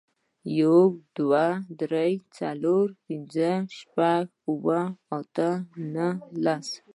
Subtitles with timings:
[0.59, 0.77] یو,
[1.17, 1.47] دوه,
[1.79, 4.81] درې, څلور, پنځه, شپږ, اووه,
[5.17, 5.49] اته,
[5.93, 6.11] نهه,
[6.43, 6.67] لس